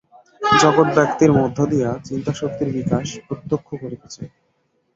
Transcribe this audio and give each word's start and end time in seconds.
জগৎ 0.57 0.87
ব্যক্তির 0.97 1.31
মধ্য 1.33 1.57
দিয়া 1.65 1.89
চিন্তাশক্তির 2.07 2.69
বিকাশ 2.77 3.07
প্রত্যক্ষ 3.27 3.69
করিতে 3.81 4.07
চায়। 4.07 4.31